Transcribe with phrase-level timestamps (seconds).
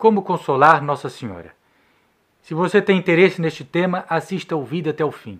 [0.00, 1.54] Como consolar Nossa Senhora?
[2.40, 5.38] Se você tem interesse neste tema, assista o vídeo até o fim.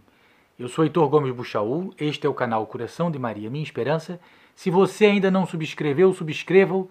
[0.59, 4.21] Eu sou Heitor Gomes Buchaú, este é o canal Coração de Maria Minha Esperança.
[4.55, 6.91] Se você ainda não subscreveu, subscreva-o.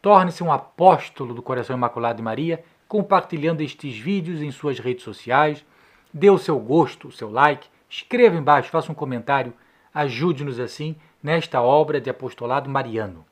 [0.00, 5.66] Torne-se um apóstolo do Coração Imaculado de Maria, compartilhando estes vídeos em suas redes sociais.
[6.14, 9.52] Dê o seu gosto, o seu like, escreva embaixo, faça um comentário,
[9.92, 13.26] ajude-nos assim nesta obra de apostolado mariano.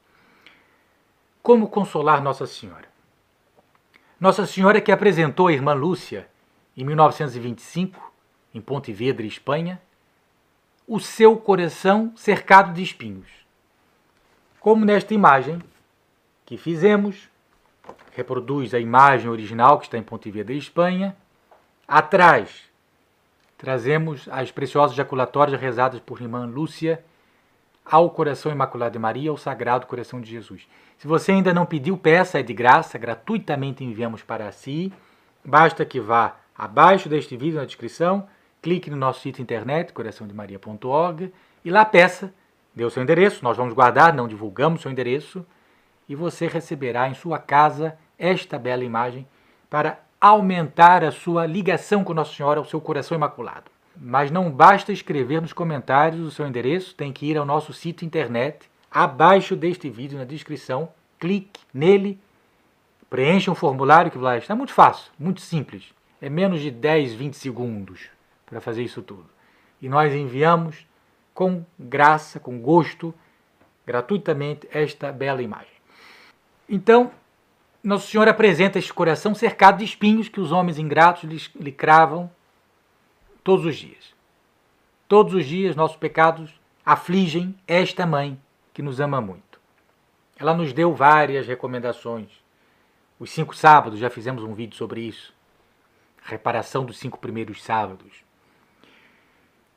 [1.40, 2.97] Como consolar Nossa Senhora?
[4.20, 6.28] Nossa Senhora que apresentou a irmã Lúcia
[6.76, 8.12] em 1925,
[8.52, 9.80] em Pontevedra, Espanha,
[10.88, 13.28] o seu coração cercado de espinhos.
[14.58, 15.62] Como nesta imagem
[16.44, 17.28] que fizemos,
[18.12, 21.16] reproduz a imagem original que está em Pontevedra, Espanha.
[21.86, 22.64] Atrás,
[23.56, 27.04] trazemos as preciosas jaculatórias rezadas por irmã Lúcia
[27.90, 30.68] ao Coração Imaculado de Maria, ao Sagrado Coração de Jesus.
[30.98, 34.92] Se você ainda não pediu, peça, é de graça, gratuitamente enviamos para si.
[35.44, 38.26] Basta que vá abaixo deste vídeo na descrição,
[38.60, 41.32] clique no nosso sítio internet, coraçãodemaria.org,
[41.64, 42.34] e lá peça,
[42.74, 45.46] dê o seu endereço, nós vamos guardar, não divulgamos o seu endereço,
[46.08, 49.26] e você receberá em sua casa esta bela imagem
[49.70, 53.70] para aumentar a sua ligação com Nossa Senhora, o seu coração imaculado.
[54.00, 58.06] Mas não basta escrever nos comentários o seu endereço, tem que ir ao nosso sítio
[58.06, 62.18] internet abaixo deste vídeo, na descrição, clique nele,
[63.10, 64.54] preencha um formulário que lá está.
[64.54, 65.92] Muito fácil, muito simples.
[66.20, 68.08] É menos de 10, 20 segundos
[68.46, 69.26] para fazer isso tudo.
[69.80, 70.86] E nós enviamos
[71.34, 73.14] com graça, com gosto,
[73.86, 75.72] gratuitamente, esta bela imagem.
[76.68, 77.10] Então,
[77.82, 81.24] Nosso Senhor apresenta este coração cercado de espinhos que os homens ingratos
[81.54, 82.30] lhe cravam
[83.48, 84.14] todos os dias.
[85.08, 86.50] Todos os dias nossos pecados
[86.84, 88.38] afligem esta mãe
[88.74, 89.58] que nos ama muito.
[90.38, 92.28] Ela nos deu várias recomendações.
[93.18, 95.32] Os cinco sábados, já fizemos um vídeo sobre isso.
[96.22, 98.22] Reparação dos cinco primeiros sábados.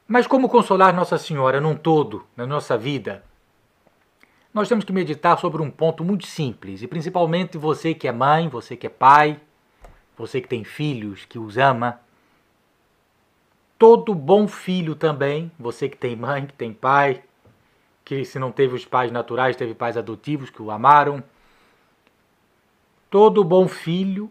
[0.06, 3.24] Mas como consolar Nossa Senhora num todo, na nossa vida?
[4.54, 8.50] Nós temos que meditar sobre um ponto muito simples, e principalmente você que é mãe,
[8.50, 9.40] você que é pai,
[10.18, 12.02] você que tem filhos, que os ama.
[13.82, 17.24] Todo bom filho também, você que tem mãe, que tem pai,
[18.06, 21.24] que se não teve os pais naturais, teve pais adotivos que o amaram.
[23.10, 24.30] Todo bom filho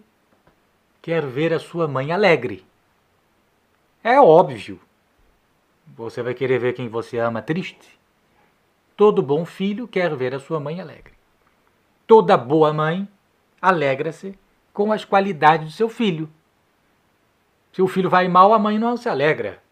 [1.03, 2.65] quer ver a sua mãe alegre.
[4.05, 4.79] É óbvio.
[5.97, 7.99] Você vai querer ver quem você ama triste?
[8.97, 11.15] Todo bom filho quer ver a sua mãe alegre.
[12.07, 13.09] Toda boa mãe
[13.61, 14.39] alegra-se
[14.73, 16.31] com as qualidades do seu filho.
[17.73, 19.63] Se o filho vai mal, a mãe não se alegra.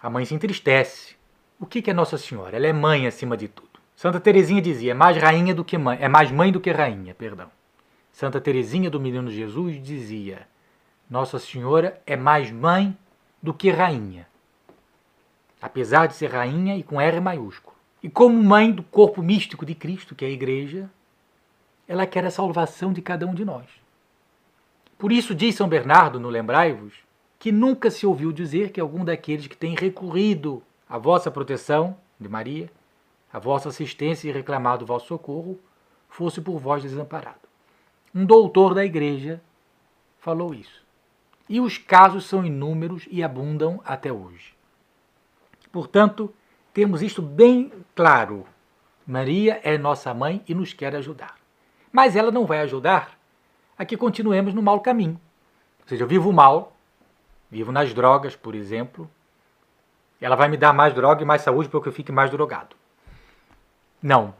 [0.00, 1.16] A mãe se entristece.
[1.58, 2.56] O que é Nossa Senhora?
[2.56, 3.68] Ela é mãe acima de tudo.
[3.94, 7.14] Santa Teresinha dizia: é mais rainha do que mãe, é mais mãe do que rainha,
[7.14, 7.50] perdão.
[8.12, 10.46] Santa Teresinha do Menino Jesus dizia:
[11.08, 12.96] Nossa Senhora é mais mãe
[13.42, 14.26] do que rainha.
[15.62, 17.74] Apesar de ser rainha e com R maiúsculo.
[18.02, 20.90] E como mãe do corpo místico de Cristo, que é a igreja,
[21.88, 23.64] ela quer a salvação de cada um de nós.
[24.98, 26.94] Por isso diz São Bernardo no Lembrai-vos
[27.38, 32.28] que nunca se ouviu dizer que algum daqueles que tem recorrido a vossa proteção, de
[32.28, 32.70] Maria,
[33.32, 35.58] a vossa assistência e reclamado o vosso socorro,
[36.08, 37.46] fosse por vós desamparado.
[38.14, 39.42] Um doutor da igreja
[40.18, 40.82] falou isso.
[41.48, 44.54] E os casos são inúmeros e abundam até hoje.
[45.70, 46.32] Portanto,
[46.72, 48.46] temos isto bem claro.
[49.06, 51.36] Maria é nossa mãe e nos quer ajudar.
[51.92, 53.15] Mas ela não vai ajudar
[53.78, 55.20] a que continuemos no mau caminho.
[55.82, 56.76] Ou seja, eu vivo mal,
[57.50, 59.10] vivo nas drogas, por exemplo,
[60.20, 62.74] ela vai me dar mais droga e mais saúde para que eu fique mais drogado.
[64.02, 64.34] Não.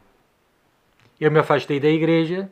[1.19, 2.51] Eu me afastei da igreja,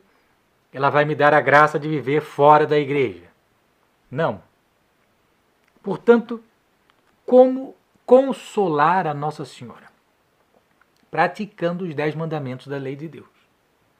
[0.72, 3.24] ela vai me dar a graça de viver fora da igreja.
[4.10, 4.42] Não.
[5.82, 6.42] Portanto,
[7.24, 9.86] como consolar a Nossa Senhora?
[11.10, 13.26] Praticando os dez mandamentos da lei de Deus.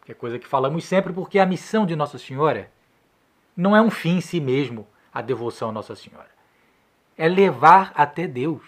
[0.04, 2.70] Que é coisa que falamos sempre, porque a missão de Nossa Senhora
[3.56, 6.30] não é um fim em si mesmo, a devoção a Nossa Senhora.
[7.16, 8.62] É levar até Deus.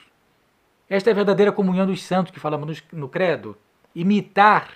[0.88, 3.56] Esta é a verdadeira comunhão dos santos que falamos no credo.
[3.94, 4.70] Imitar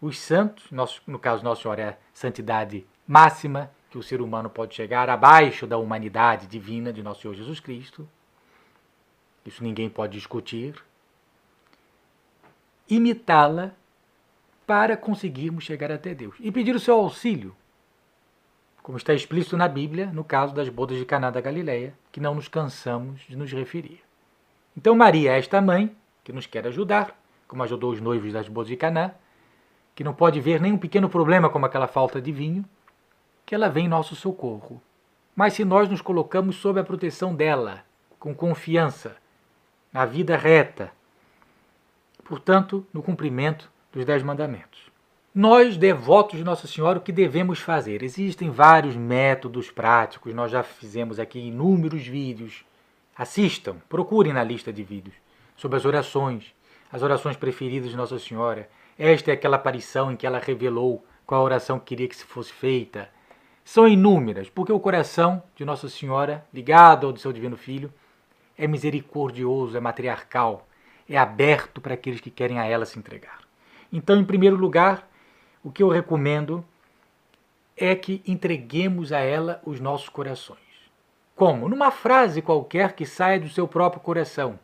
[0.00, 0.70] os santos,
[1.06, 5.66] no caso Nossa Senhora é a santidade máxima que o ser humano pode chegar abaixo
[5.66, 8.08] da humanidade divina de nosso Senhor Jesus Cristo.
[9.44, 10.82] Isso ninguém pode discutir.
[12.88, 13.72] Imitá-la
[14.66, 17.54] para conseguirmos chegar até Deus e pedir o seu auxílio,
[18.84, 22.34] como está explícito na Bíblia, no caso das bodas de Caná da Galileia, que não
[22.34, 24.02] nos cansamos de nos referir.
[24.76, 28.68] Então Maria é esta mãe que nos quer ajudar, como ajudou os noivos das bodas
[28.68, 29.12] de Caná,
[29.94, 32.62] que não pode ver nenhum pequeno problema como aquela falta de vinho,
[33.46, 34.82] que ela vem em nosso socorro.
[35.34, 37.86] Mas se nós nos colocamos sob a proteção dela,
[38.18, 39.16] com confiança,
[39.90, 40.92] na vida reta,
[42.22, 44.93] portanto, no cumprimento dos Dez Mandamentos.
[45.36, 48.04] Nós, devotos de Nossa Senhora, o que devemos fazer?
[48.04, 52.64] Existem vários métodos práticos, nós já fizemos aqui inúmeros vídeos.
[53.16, 55.16] Assistam, procurem na lista de vídeos
[55.56, 56.54] sobre as orações,
[56.92, 58.70] as orações preferidas de Nossa Senhora.
[58.96, 62.24] Esta é aquela aparição em que ela revelou qual a oração que queria que se
[62.24, 63.10] fosse feita.
[63.64, 67.92] São inúmeras, porque o coração de Nossa Senhora, ligado ao do seu Divino Filho,
[68.56, 70.64] é misericordioso, é matriarcal,
[71.10, 73.40] é aberto para aqueles que querem a ela se entregar.
[73.92, 75.08] Então, em primeiro lugar,
[75.64, 76.62] o que eu recomendo
[77.74, 80.60] é que entreguemos a ela os nossos corações.
[81.34, 81.68] Como?
[81.68, 84.58] Numa frase qualquer que saia do seu próprio coração.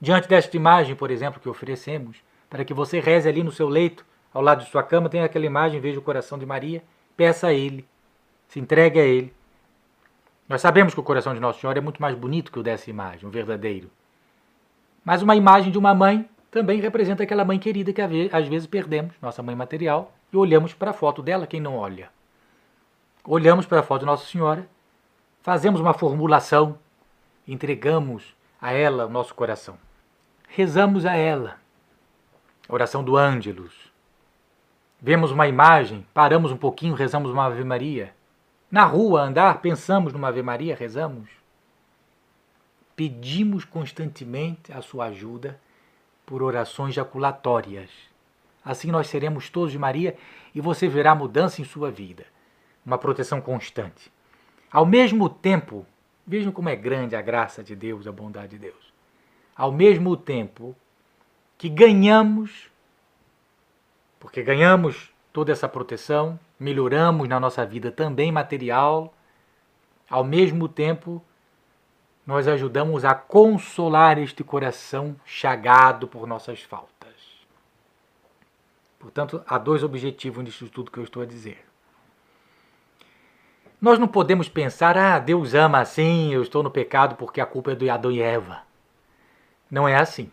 [0.00, 4.06] Diante desta imagem, por exemplo, que oferecemos, para que você reze ali no seu leito,
[4.32, 6.82] ao lado de sua cama, tem aquela imagem, veja o coração de Maria,
[7.16, 7.86] peça a Ele,
[8.46, 9.34] se entregue a Ele.
[10.48, 12.88] Nós sabemos que o coração de Nossa Senhora é muito mais bonito que o dessa
[12.88, 13.90] imagem, o verdadeiro.
[15.04, 19.14] Mas uma imagem de uma mãe também representa aquela mãe querida que às vezes perdemos,
[19.20, 22.10] nossa mãe material, e olhamos para a foto dela, quem não olha.
[23.24, 24.68] Olhamos para a foto de Nossa Senhora,
[25.42, 26.78] fazemos uma formulação,
[27.46, 29.78] entregamos a ela o nosso coração.
[30.48, 31.56] Rezamos a ela.
[32.68, 33.92] Oração do Ângelus.
[35.00, 38.14] Vemos uma imagem, paramos um pouquinho, rezamos uma Ave Maria.
[38.70, 41.28] Na rua, andar, pensamos numa Ave Maria, rezamos.
[42.96, 45.60] Pedimos constantemente a sua ajuda
[46.28, 47.88] por orações jaculatórias.
[48.62, 50.14] Assim nós seremos todos de Maria
[50.54, 52.26] e você verá mudança em sua vida,
[52.84, 54.12] uma proteção constante.
[54.70, 55.86] Ao mesmo tempo,
[56.26, 58.92] vejam como é grande a graça de Deus, a bondade de Deus.
[59.56, 60.76] Ao mesmo tempo
[61.56, 62.70] que ganhamos,
[64.20, 69.14] porque ganhamos toda essa proteção, melhoramos na nossa vida também material,
[70.10, 71.24] ao mesmo tempo
[72.28, 77.14] nós ajudamos a consolar este coração chagado por nossas faltas.
[78.98, 81.64] Portanto, há dois objetivos nisso tudo que eu estou a dizer.
[83.80, 87.72] Nós não podemos pensar, ah, Deus ama assim, eu estou no pecado porque a culpa
[87.72, 88.58] é do Adão e Eva.
[89.70, 90.30] Não é assim.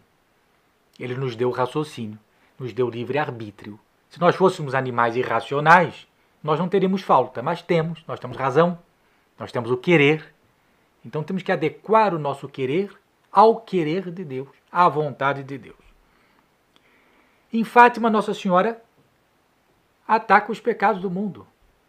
[0.99, 2.19] Ele nos deu raciocínio,
[2.59, 3.79] nos deu livre-arbítrio.
[4.09, 6.05] Se nós fôssemos animais irracionais,
[6.43, 8.77] nós não teríamos falta, mas temos, nós temos razão,
[9.39, 10.34] nós temos o querer,
[11.05, 12.91] então temos que adequar o nosso querer
[13.31, 15.77] ao querer de Deus, à vontade de Deus.
[17.53, 18.81] Em Fátima, Nossa Senhora
[20.07, 21.45] ataca os pecados do mundo,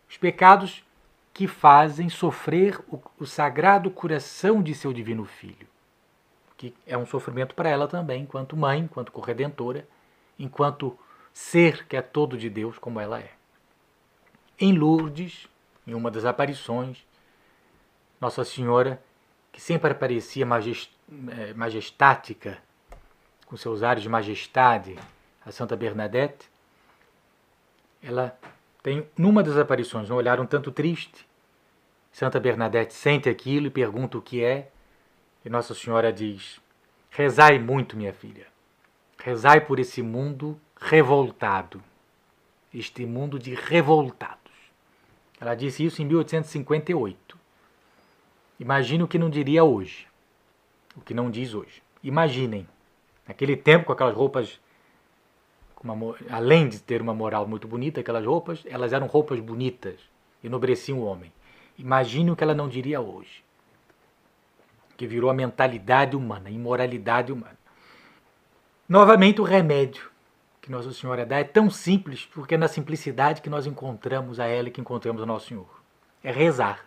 [0.08, 0.84] os pecados
[1.32, 5.66] que fazem sofrer o, o sagrado coração de seu divino filho,
[6.56, 9.86] que é um sofrimento para ela também, enquanto mãe, enquanto corredentora,
[10.38, 10.98] enquanto
[11.32, 13.30] ser que é todo de Deus como ela é.
[14.58, 15.48] Em Lourdes,
[15.86, 17.06] em uma das aparições,
[18.20, 19.02] Nossa Senhora
[19.56, 22.58] que sempre parecia é, majestática,
[23.46, 24.98] com seus ares de majestade,
[25.46, 26.46] a Santa Bernadette,
[28.02, 28.38] ela
[28.82, 31.26] tem, numa das aparições, um olhar um tanto triste.
[32.12, 34.70] Santa Bernadette sente aquilo e pergunta o que é,
[35.42, 36.60] e Nossa Senhora diz:
[37.08, 38.46] Rezai muito, minha filha.
[39.18, 41.82] Rezai por esse mundo revoltado.
[42.74, 44.52] Este mundo de revoltados.
[45.40, 47.45] Ela disse isso em 1858.
[48.58, 50.06] Imagine o que não diria hoje.
[50.96, 51.82] O que não diz hoje.
[52.02, 52.66] Imaginem.
[53.26, 54.60] Naquele tempo, com aquelas roupas.
[55.82, 60.00] Uma, além de ter uma moral muito bonita, aquelas roupas, elas eram roupas bonitas.
[60.42, 61.32] Enobreciam o homem.
[61.78, 63.44] Imagine o que ela não diria hoje.
[64.96, 67.58] Que virou a mentalidade humana, a imoralidade humana.
[68.88, 70.10] Novamente, o remédio
[70.66, 74.46] que Nossa Senhora dá é tão simples, porque é na simplicidade que nós encontramos a
[74.46, 75.68] ela e que encontramos o Nosso Senhor.
[76.24, 76.84] É rezar.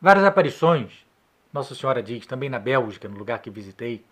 [0.00, 1.06] Várias aparições
[1.52, 4.04] nossa Senhora diz, também na Bélgica, no lugar que visitei,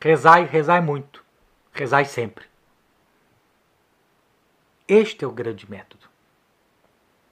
[0.00, 1.24] rezai, rezai muito,
[1.72, 2.46] rezai sempre.
[4.88, 6.06] Este é o grande método.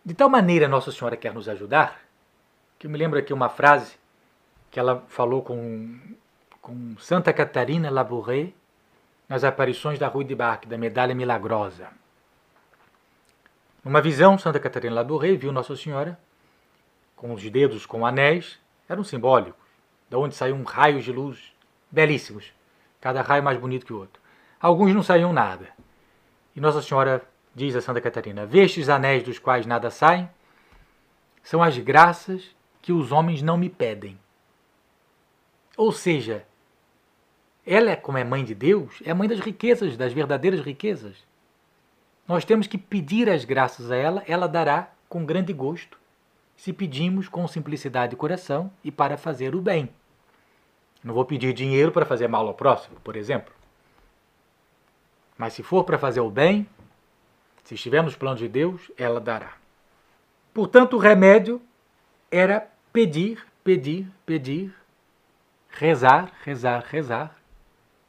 [0.04, 2.00] De tal maneira Nossa Senhora quer nos ajudar,
[2.78, 3.96] que eu me lembro aqui uma frase
[4.70, 5.98] que ela falou com,
[6.60, 8.52] com Santa Catarina Labouré
[9.28, 11.88] nas aparições da Rue de Barque, da Medalha Milagrosa.
[13.84, 16.18] Numa visão, Santa Catarina Labouré viu Nossa Senhora
[17.16, 18.58] com os dedos com anéis
[18.90, 19.54] eram simbólicos,
[20.10, 21.54] de onde saíam raios de luz
[21.88, 22.52] belíssimos,
[23.00, 24.20] cada raio mais bonito que o outro.
[24.60, 25.68] Alguns não saíam nada.
[26.56, 27.22] E Nossa Senhora
[27.54, 30.28] diz a Santa Catarina: Vestes anéis dos quais nada saem,
[31.40, 32.50] são as graças
[32.82, 34.18] que os homens não me pedem.
[35.76, 36.44] Ou seja,
[37.64, 41.16] ela, como é mãe de Deus, é mãe das riquezas, das verdadeiras riquezas.
[42.26, 46.00] Nós temos que pedir as graças a ela, ela dará com grande gosto
[46.60, 49.88] se pedimos com simplicidade de coração e para fazer o bem.
[51.02, 53.50] Não vou pedir dinheiro para fazer mal ao próximo, por exemplo.
[55.38, 56.68] Mas se for para fazer o bem,
[57.64, 59.54] se estiver nos planos de Deus, ela dará.
[60.52, 61.62] Portanto, o remédio
[62.30, 64.74] era pedir, pedir, pedir,
[65.70, 67.38] rezar, rezar, rezar,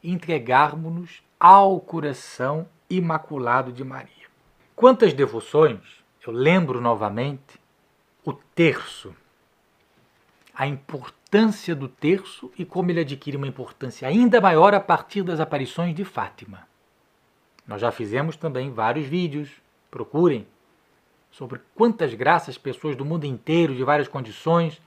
[0.04, 4.28] entregarmos-nos ao coração imaculado de Maria.
[4.76, 7.61] Quantas devoções, eu lembro novamente,
[8.24, 9.16] o terço,
[10.54, 15.40] a importância do terço e como ele adquire uma importância ainda maior a partir das
[15.40, 16.68] aparições de Fátima.
[17.66, 19.50] Nós já fizemos também vários vídeos,
[19.90, 20.46] procurem,
[21.32, 24.82] sobre quantas graças pessoas do mundo inteiro, de várias condições,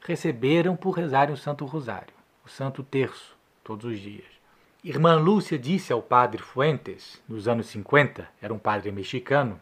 [0.00, 2.14] receberam por rezarem o Santo Rosário,
[2.44, 4.36] o Santo Terço, todos os dias.
[4.84, 9.58] Irmã Lúcia disse ao padre Fuentes, nos anos 50, era um padre mexicano,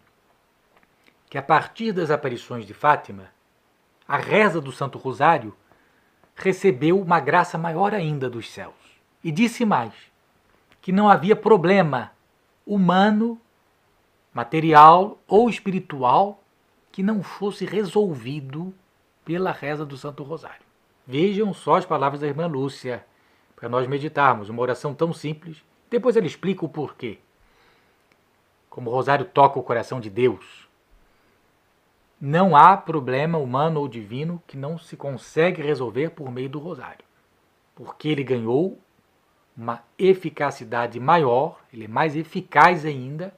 [1.35, 3.25] que a partir das aparições de Fátima,
[4.07, 5.53] a reza do Santo Rosário
[6.33, 8.77] recebeu uma graça maior ainda dos céus.
[9.25, 9.93] E disse mais,
[10.81, 12.13] que não havia problema
[12.65, 13.37] humano,
[14.33, 16.41] material ou espiritual
[16.93, 18.73] que não fosse resolvido
[19.25, 20.65] pela reza do Santo Rosário.
[21.05, 23.05] Vejam só as palavras da irmã Lúcia
[23.57, 25.65] para nós meditarmos uma oração tão simples.
[25.91, 27.19] Depois ele explica o porquê.
[28.71, 30.64] Como o rosário toca o coração de Deus.
[32.21, 37.05] Não há problema humano ou divino que não se consegue resolver por meio do rosário.
[37.75, 38.79] Porque ele ganhou
[39.57, 43.35] uma eficacidade maior, ele é mais eficaz ainda,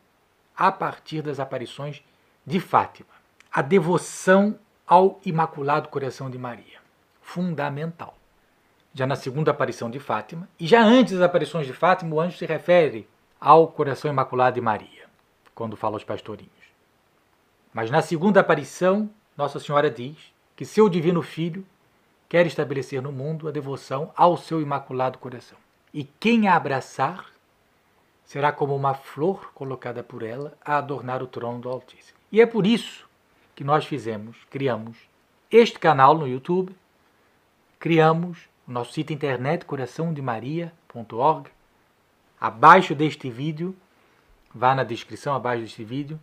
[0.56, 2.02] a partir das aparições
[2.45, 3.11] de Fátima.
[3.52, 6.78] A devoção ao Imaculado Coração de Maria.
[7.21, 8.16] Fundamental
[8.97, 12.38] já na segunda aparição de Fátima, e já antes das aparições de Fátima, o anjo
[12.38, 13.06] se refere
[13.38, 15.04] ao coração imaculado de Maria,
[15.54, 16.55] quando fala aos pastorinhos.
[17.76, 20.16] Mas na segunda aparição, Nossa Senhora diz
[20.56, 21.62] que seu divino Filho
[22.26, 25.59] quer estabelecer no mundo a devoção ao seu imaculado coração.
[25.92, 27.26] E quem a abraçar
[28.25, 32.18] será como uma flor colocada por ela a adornar o trono do Altíssimo.
[32.33, 33.06] E é por isso
[33.54, 34.97] que nós fizemos, criamos
[35.50, 36.75] este canal no YouTube,
[37.78, 41.50] criamos o nosso sítio internet coraçãodemaria.org.
[42.40, 43.76] Abaixo deste vídeo,
[44.54, 46.18] vá na descrição abaixo deste vídeo,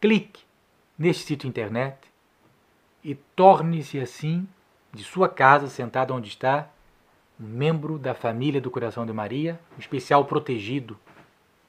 [0.00, 0.48] clique
[1.00, 1.96] neste sítio internet
[3.02, 4.46] e torne-se assim,
[4.92, 6.68] de sua casa, sentado onde está,
[7.40, 10.98] um membro da família do Coração de Maria, um especial protegido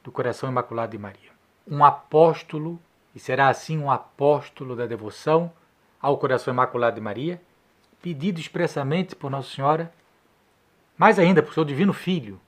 [0.04, 1.30] do Coração Imaculado de Maria.
[1.66, 2.78] Um apóstolo,
[3.14, 5.50] e será assim um apóstolo da devoção
[5.98, 7.40] ao Coração Imaculado de Maria,
[8.02, 9.90] pedido expressamente por Nossa Senhora,
[10.98, 12.38] mais ainda por seu Divino Filho,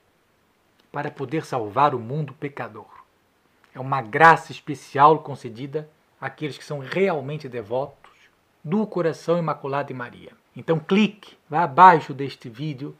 [0.91, 3.03] para poder salvar o mundo pecador.
[3.73, 5.89] É uma graça especial concedida
[6.25, 8.11] àqueles que são realmente devotos
[8.63, 10.31] do coração imaculado de Maria.
[10.55, 12.97] Então clique, vá abaixo deste vídeo,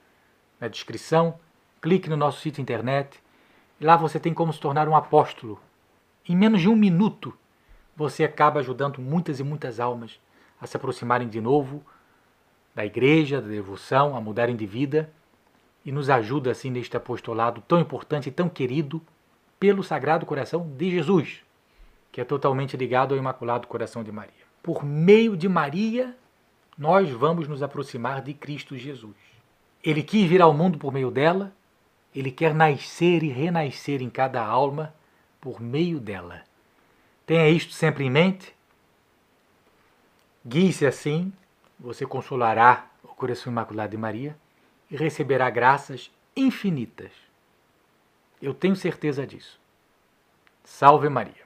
[0.59, 1.39] na descrição,
[1.81, 3.19] clique no nosso sítio internet,
[3.81, 5.59] lá você tem como se tornar um apóstolo.
[6.29, 7.35] Em menos de um minuto,
[7.95, 10.19] você acaba ajudando muitas e muitas almas
[10.61, 11.83] a se aproximarem de novo
[12.75, 15.11] da igreja, da devoção, a mudarem de vida
[15.83, 19.01] e nos ajuda assim neste apostolado tão importante e tão querido
[19.59, 21.44] pelo Sagrado Coração de Jesus,
[22.15, 24.31] que é totalmente ligado ao Imaculado Coração de Maria.
[24.63, 26.15] Por meio de Maria,
[26.77, 29.17] nós vamos nos aproximar de Cristo Jesus.
[29.83, 31.51] Ele quis vir ao mundo por meio dela,
[32.15, 34.95] ele quer nascer e renascer em cada alma
[35.41, 36.43] por meio dela.
[37.25, 38.55] Tenha isto sempre em mente.
[40.47, 41.33] Guie-se assim
[41.77, 44.37] você consolará o coração imaculado de Maria
[44.89, 47.11] e receberá graças infinitas.
[48.41, 49.59] Eu tenho certeza disso.
[50.63, 51.44] Salve Maria.